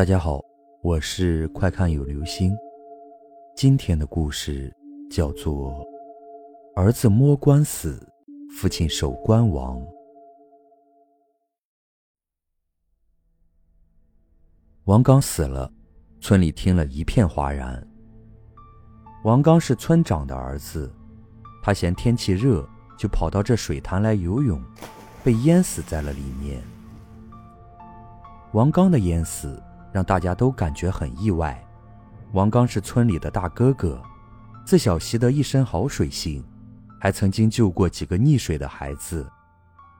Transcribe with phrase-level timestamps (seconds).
[0.00, 0.42] 大家好，
[0.80, 2.56] 我是快看有流星。
[3.54, 4.74] 今天的故事
[5.10, 5.72] 叫做
[6.74, 8.10] 《儿子摸官死，
[8.56, 9.78] 父亲守官亡》。
[14.84, 15.70] 王刚死了，
[16.18, 17.86] 村里听了一片哗然。
[19.24, 20.90] 王刚是村长的儿子，
[21.62, 22.66] 他嫌天气热，
[22.98, 24.58] 就跑到这水潭来游泳，
[25.22, 26.62] 被淹死在了里面。
[28.54, 29.62] 王刚的淹死
[29.92, 31.62] 让大家都感觉很意外。
[32.32, 34.00] 王刚是村里的大哥哥，
[34.64, 36.44] 自小习得一身好水性，
[37.00, 39.28] 还曾经救过几个溺水的孩子，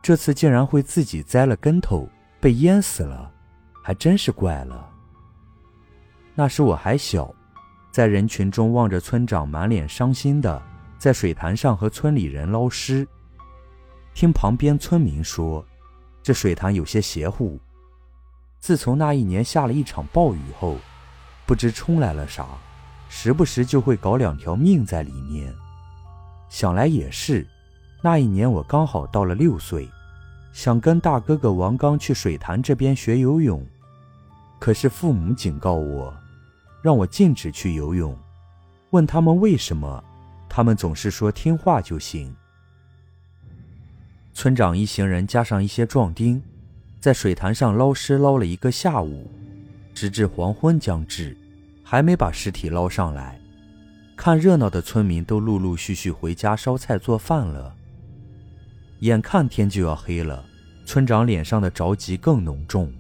[0.01, 2.09] 这次竟然会自己栽了跟头
[2.41, 3.33] 被淹死了，
[3.83, 4.89] 还真是怪了。
[6.35, 7.35] 那时我还小，
[7.91, 10.63] 在人群中望着村长满脸伤心的
[10.99, 13.07] 在水潭上和村里人捞尸，
[14.15, 15.67] 听旁边村民说，
[16.23, 17.59] 这水潭有些邪乎。
[18.61, 20.77] 自从那一年下了一场暴雨后。
[21.47, 22.47] 不知冲来了啥，
[23.09, 25.53] 时不时就会搞两条命在里面。
[26.49, 27.45] 想来也是，
[28.03, 29.91] 那一年我刚好到了六岁，
[30.53, 33.67] 想跟大哥哥王刚去水潭这边学游泳，
[34.61, 36.15] 可是父母警告我，
[36.83, 38.17] 让我禁止去游泳。
[38.91, 40.05] 问他们为什么，
[40.49, 42.33] 他们总是说听话就行。
[44.33, 46.41] 村长一行人加上一些壮丁，
[47.01, 49.31] 在水潭上捞尸捞了一个下午，
[49.95, 51.37] 直至黄昏将至。
[51.83, 53.41] 还没把尸体捞上来，
[54.17, 57.75] 看热闹的村民都陆陆续续回家烧菜做饭了。
[59.01, 60.45] 眼看天就要黑了，
[60.87, 62.93] 村长脸上的着急更浓重。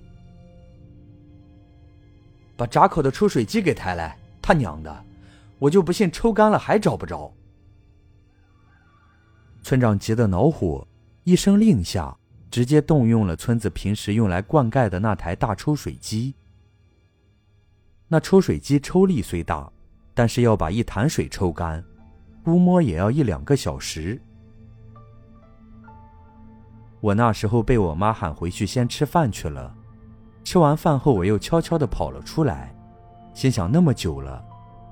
[2.56, 4.18] 把闸口的抽水机给抬来！
[4.42, 5.04] 他娘的，
[5.60, 7.32] 我就不信抽干了还找不着。
[9.62, 10.84] 村长急得恼火，
[11.22, 12.16] 一声令下，
[12.50, 16.34] 直接动用了村子平时用来灌溉的那台大抽水机。
[18.08, 19.70] 那抽水机抽力虽大，
[20.14, 21.82] 但是要把一潭水抽干，
[22.42, 24.20] 估摸也要一两个小时。
[27.00, 29.74] 我那时候被我妈喊回去先吃饭去了。
[30.42, 32.74] 吃完饭后，我又悄悄地跑了出来，
[33.32, 34.44] 心想那么久了，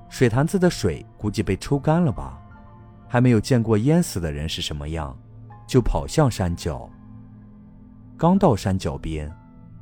[0.09, 2.41] 水潭子的水估计被抽干了吧？
[3.07, 5.17] 还没有见过淹死的人是什么样，
[5.67, 6.89] 就跑向山脚。
[8.19, 9.33] 刚到山脚边，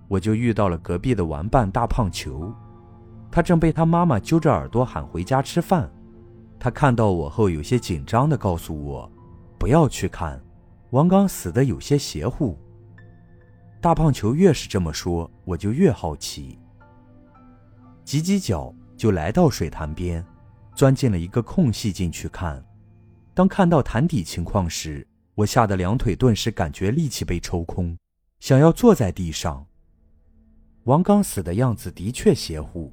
[0.08, 2.54] 我就遇到了隔壁的玩伴大胖球。
[3.32, 5.92] 他正被他妈妈揪着耳朵喊回家吃饭，
[6.60, 9.12] 他看到我后有些紧张地告诉我
[9.58, 10.40] ：“不要去看，
[10.92, 12.56] 王刚死的有些邪乎。”
[13.82, 16.60] 大胖球越是这么说，我就越好奇。
[18.04, 20.24] 挤挤脚就来到水潭边，
[20.76, 22.64] 钻进了一个空隙进去看。
[23.34, 27.98] 当看到潭底情况时，我吓得两腿顿时感觉力气被抽空，
[28.48, 29.66] 想要坐在地上。
[30.86, 32.90] 王刚死的样子的确邪乎。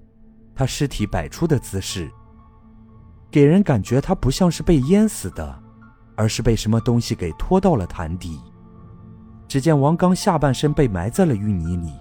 [0.52, 2.10] 他尸体摆出的姿势，
[3.30, 5.62] 给人感觉他不像是被淹死的，
[6.16, 8.40] 而是被什么东西给拖到了潭底。
[9.46, 11.92] 只见王刚下半身被埋在了淤泥里，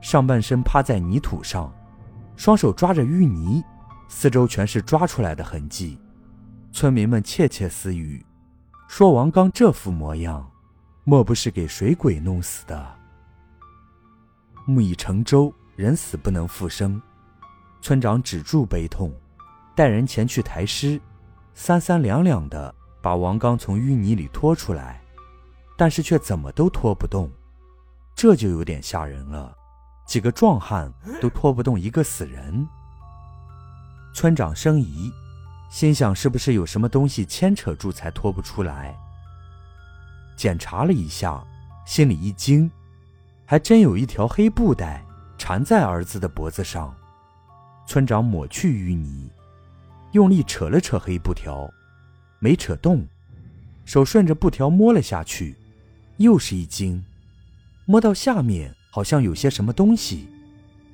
[0.00, 1.72] 上半身趴在泥土上，
[2.34, 3.62] 双手抓着淤泥，
[4.08, 6.00] 四周全是抓出来的痕迹。
[6.72, 8.26] 村民们窃窃私语，
[8.88, 10.50] 说王刚这副模样，
[11.08, 12.86] 莫不是给水鬼弄死的？
[14.66, 17.00] 木已成舟，人死不能复生。
[17.80, 19.10] 村长止住悲痛，
[19.74, 21.00] 带人前去抬尸，
[21.54, 25.00] 三三两两的把王刚从淤泥里拖出来，
[25.78, 27.30] 但是却怎么都拖不动，
[28.14, 29.56] 这就有点吓人了。
[30.06, 30.92] 几个壮汉
[31.22, 32.68] 都拖不动一个死人。
[34.12, 35.10] 村长生疑，
[35.70, 38.94] 心想是不是有什么东西牵扯住才拖不出来。
[40.38, 41.44] 检查了一下，
[41.84, 42.70] 心里一惊，
[43.44, 45.04] 还真有一条黑布带
[45.36, 46.94] 缠在儿子的脖子上。
[47.88, 49.28] 村长抹去淤泥，
[50.12, 51.68] 用力扯了扯黑布条，
[52.38, 53.04] 没扯动，
[53.84, 55.56] 手顺着布条摸了下去，
[56.18, 57.04] 又是一惊，
[57.84, 60.28] 摸到下面好像有些什么东西，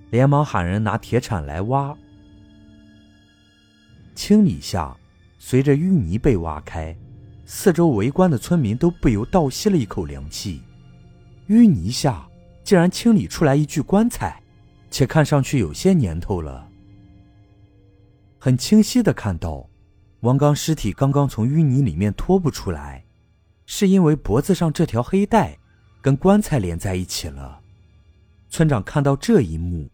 [0.08, 1.94] 连忙喊人拿铁铲来挖。
[4.14, 4.96] 清理下，
[5.38, 6.96] 随着淤泥被挖开，
[7.46, 10.62] 四周围观的村民都不由倒吸了一口凉气。
[11.48, 12.26] 淤泥下
[12.62, 14.42] 竟然清理出来一具棺材，
[14.90, 16.66] 且看上去有些年头了。
[18.38, 19.68] 很清晰的看到，
[20.20, 23.04] 王刚尸体刚刚从淤泥里面拖不出来，
[23.66, 25.58] 是因为脖子上这条黑带
[26.00, 27.60] 跟棺材连在一起了。
[28.48, 29.90] 村长看到这一幕，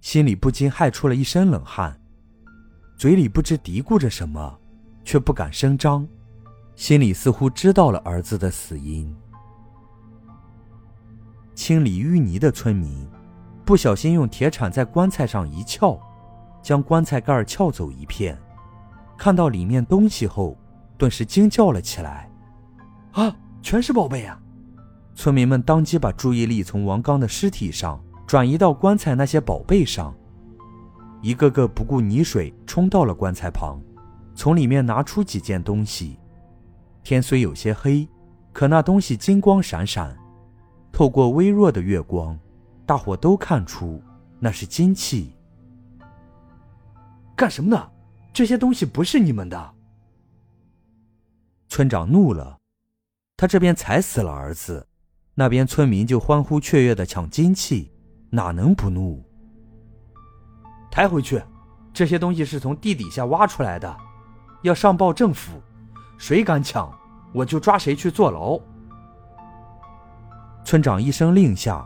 [0.00, 2.00] 心里不禁害出了一身冷汗，
[2.96, 4.56] 嘴里不知嘀咕着什么，
[5.04, 6.06] 却不敢声张，
[6.74, 9.14] 心里似乎知道了儿子的死因。
[11.54, 13.06] 清理淤泥的村民
[13.64, 16.00] 不小心用铁铲在棺材上一撬，
[16.62, 18.36] 将棺材盖撬走一片。
[19.16, 20.56] 看到里面东西后，
[20.96, 22.28] 顿时惊叫了起来
[23.12, 24.40] ：“啊，全是宝贝啊！”
[25.14, 30.12] 村民们当即把注意力从王刚的尸体上转移到棺材那些宝贝上，
[31.20, 33.78] 一个个不顾泥水冲到了棺材旁，
[34.34, 36.18] 从里面拿出几件东西。
[37.02, 38.08] 天虽有些黑，
[38.52, 40.16] 可那东西金光闪闪，
[40.92, 42.38] 透过微弱的月光，
[42.86, 44.02] 大伙都看出
[44.38, 45.34] 那是金器。
[47.36, 47.90] 干什么呢？
[48.32, 49.74] 这些东西不是你们的。
[51.68, 52.58] 村长怒了，
[53.36, 54.86] 他这边踩死了儿子，
[55.34, 57.90] 那边村民就欢呼雀跃的抢金器，
[58.30, 59.22] 哪能不怒？
[60.90, 61.42] 抬回去，
[61.92, 63.96] 这些东西是从地底下挖出来的，
[64.62, 65.60] 要上报政府，
[66.22, 66.88] 谁敢抢，
[67.32, 68.56] 我就抓谁去坐牢。
[70.64, 71.84] 村长一声令下，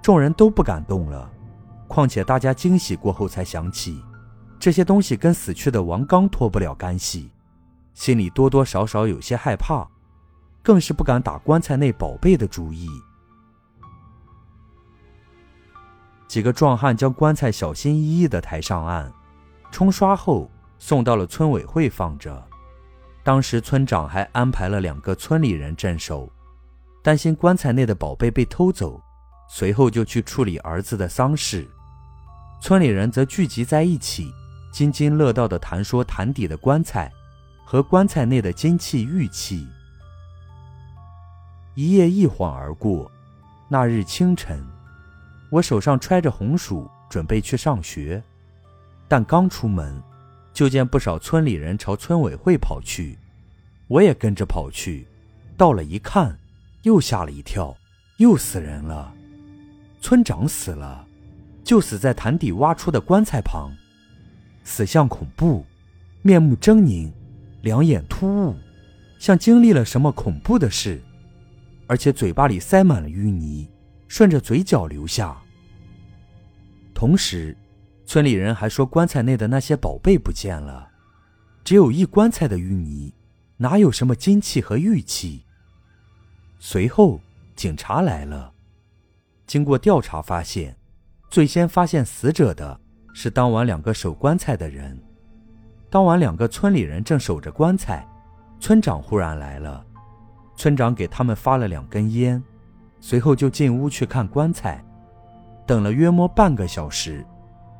[0.00, 1.30] 众人都不敢动了，
[1.86, 4.02] 况且大家惊喜过后才想起。
[4.58, 7.30] 这些东西跟死去的王刚脱不了干系，
[7.92, 9.86] 心里多多少少有些害怕，
[10.62, 12.88] 更是不敢打棺材内宝贝的主意。
[16.26, 19.12] 几个壮汉将棺材小心翼翼地抬上岸，
[19.70, 22.42] 冲刷后送到了村委会放着。
[23.26, 26.30] 当时村长还安排了两个村里人镇守，
[27.02, 29.02] 担心棺材内的宝贝被偷走，
[29.48, 31.68] 随后就去处理儿子的丧事。
[32.60, 34.32] 村里人则聚集在一起。
[34.72, 37.10] 津津乐道地谈说潭底的棺材
[37.64, 39.66] 和棺材内的金器玉器。
[41.74, 43.10] 一夜一晃而过，
[43.68, 44.64] 那日清晨，
[45.50, 48.22] 我手上揣着红薯，准备去上学，
[49.08, 50.00] 但刚出门，
[50.56, 53.18] 就见不少村里人朝村委会跑去，
[53.88, 55.06] 我也跟着跑去。
[55.54, 56.34] 到了一看，
[56.80, 57.76] 又吓了一跳，
[58.16, 59.12] 又死人了，
[60.00, 61.06] 村长死了，
[61.62, 63.70] 就死在潭底挖出的棺材旁。
[64.64, 65.62] 死相恐怖，
[66.22, 67.12] 面目狰狞，
[67.60, 68.56] 两眼突兀，
[69.18, 71.02] 像经历了什么恐怖的事，
[71.86, 73.68] 而且嘴巴里塞满了淤泥，
[74.08, 75.36] 顺着嘴角流下。
[76.94, 77.54] 同时，
[78.06, 80.88] 村里人还说棺材内的那些宝贝不见了，
[81.62, 83.12] 只有一棺材的淤泥，
[83.58, 85.44] 哪有什么金器和玉器？
[86.58, 87.20] 随后，
[87.54, 88.52] 警察来了，
[89.46, 90.76] 经过调查发现，
[91.28, 92.80] 最先发现死者的。
[93.18, 94.94] 是当晚两个守棺材的人。
[95.88, 98.06] 当晚两个村里人正守着棺材，
[98.60, 99.82] 村长忽然来了。
[100.54, 102.44] 村长给他们发了两根烟，
[103.00, 104.84] 随后就进屋去看棺材。
[105.66, 107.24] 等了约摸半个小时，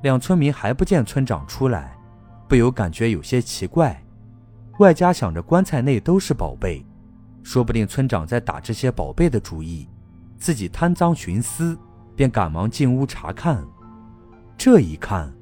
[0.06, 1.98] 两村民还不见村长出来，
[2.46, 4.00] 不由感觉有些奇怪。
[4.78, 6.86] 外加想着棺材内都是宝贝，
[7.42, 9.88] 说不定村长在打这些宝贝的主意，
[10.38, 11.76] 自己贪赃徇私，
[12.14, 13.66] 便赶忙进屋查看。
[14.56, 15.34] 这一看，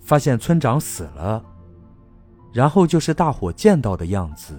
[0.00, 1.44] 发现村长死了，
[2.52, 4.56] 然后就是大伙见到的样子。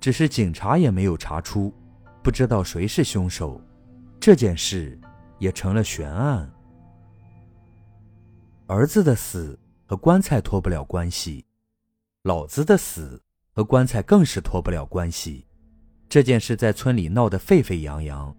[0.00, 1.72] 只是警察也没有查出，
[2.20, 3.60] 不知道谁是凶手，
[4.18, 4.98] 这件事
[5.38, 6.50] 也成了悬案。
[8.66, 11.44] 儿子的死和棺材脱不了关系，
[12.22, 13.22] 老子的死
[13.52, 15.46] 和棺材更是脱不了关系。
[16.08, 18.34] 这件事在村里闹得沸沸扬扬，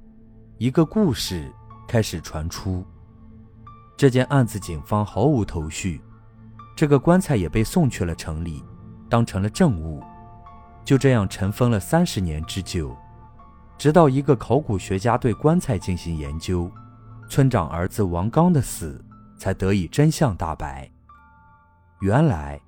[0.58, 1.52] 一个故事。
[1.90, 2.84] 开始传出，
[3.96, 6.02] 这件案子警方毫无头绪，
[6.76, 8.62] 这个棺材也被送去了城里，
[9.10, 10.04] 当成了证物，
[10.84, 12.94] 就这样尘封了三十年之久。
[13.78, 16.70] 直到一个考古学家对棺材进行研究，
[17.30, 19.04] 村长儿子王刚的死
[19.38, 20.90] 才得以真相大白。
[22.02, 22.60] 原来，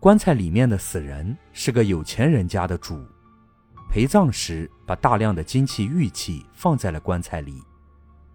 [0.00, 3.00] 棺材里面的死人是个有钱人家的主，
[3.88, 7.62] 陪葬时把大量的金器玉器放在了棺材里。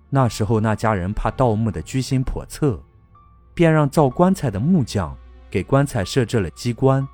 [0.10, 2.82] 那时候，那家人怕盗墓的居心叵测，
[3.54, 5.14] 便让造棺材的木匠
[5.50, 7.06] 给棺材设置了机关，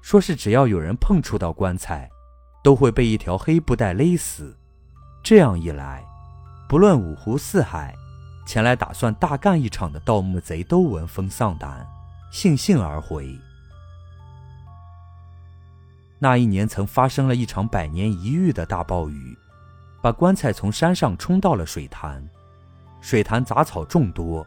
[0.00, 2.10] 说是只要有人碰触到棺材，
[2.64, 4.56] 都会被一条黑布带勒死。
[5.22, 6.04] 这样一来，
[6.68, 7.94] 不论五湖四海，
[8.44, 11.86] 前来打算大干一场的盗墓贼都闻风丧胆，
[12.30, 13.34] 悻悻而回。
[16.18, 19.36] 那一年，曾发生了一场百年一遇的大暴雨。
[20.00, 22.22] 把棺材从山上冲到了水潭，
[23.00, 24.46] 水潭杂草众多，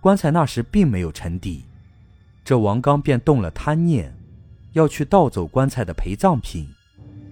[0.00, 1.64] 棺材那时并没有沉底。
[2.42, 4.12] 这王刚便动了贪念，
[4.72, 6.66] 要去盗走棺材的陪葬品，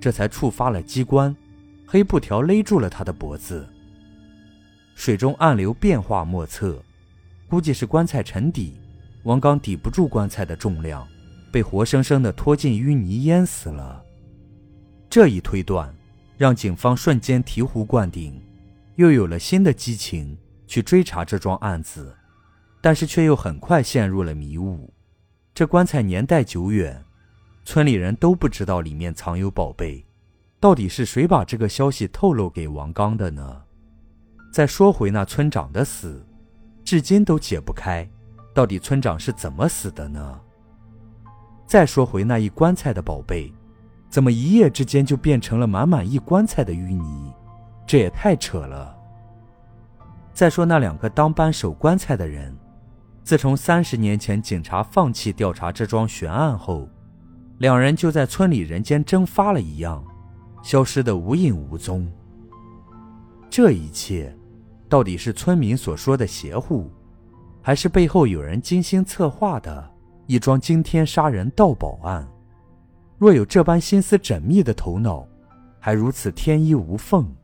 [0.01, 1.35] 这才触发了机关，
[1.85, 3.69] 黑布条勒住了他的脖子。
[4.99, 6.83] 水中暗流变化莫测，
[7.49, 8.75] 估计是棺材沉底，
[9.23, 11.07] 王刚抵不住棺材的重量，
[11.53, 14.05] 被活生生的拖进淤泥淹死了。
[15.09, 15.95] 这一推断。
[16.37, 18.41] 让警方瞬间醍醐灌顶，
[18.95, 20.39] 又有了新的激情
[20.69, 22.17] 去追查这桩案子，
[22.81, 24.89] 但是却又很快陷入了迷雾。
[25.53, 27.05] 这棺材年代久远，
[27.65, 30.07] 村里人都不知道里面藏有宝贝，
[30.61, 33.63] 到底是谁把这个消息透露给王刚的呢？
[34.51, 36.25] 再说回那村长的死，
[36.85, 38.09] 至今都解不开，
[38.55, 40.41] 到底村长是怎么死的呢？
[41.67, 43.53] 再说回那一棺材的宝贝，
[44.09, 47.33] 怎么一夜之间就变成了满满一棺材的淤泥？
[47.87, 48.97] 这也太扯了。
[50.33, 52.57] 再说那两个当班守棺材的人，
[53.23, 56.89] 自从三十年前警察放弃调查这桩悬案后，
[57.59, 60.03] 两人就在村里人间蒸发了一样，
[60.63, 62.11] 消失得无影无踪。
[63.51, 64.35] 这一切，
[64.89, 66.91] 到底是村民所说的邪乎，
[67.61, 69.95] 还是背后有人精心策划的？
[70.27, 72.29] 一桩惊天杀人盗宝案，
[73.17, 75.27] 若有这般心思缜密的头脑，
[75.81, 77.35] 还如此天衣无缝，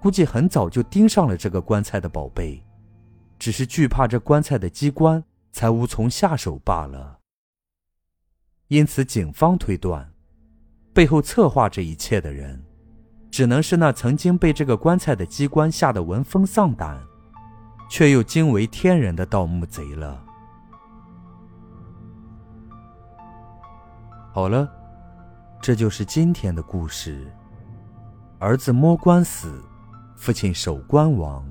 [0.00, 2.62] 估计很早就盯上了这个棺材的宝贝，
[3.38, 7.18] 只是惧怕这棺材的机关，才无从下手罢了。
[8.68, 10.10] 因此，警方推断，
[10.94, 12.64] 背后策划这一切的人，
[13.36, 16.98] 只能是那曾经被这个棺材的机关吓得闻风丧胆，
[17.86, 20.24] 却又惊为天人的盗墓贼了。
[24.32, 24.66] 好了，
[25.60, 27.30] 这就是今天的故事。
[28.38, 29.62] 儿子摸棺死，
[30.16, 31.46] 父亲守棺亡。